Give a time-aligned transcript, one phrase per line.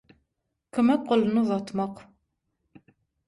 [0.77, 2.01] kömek goluny uzatmak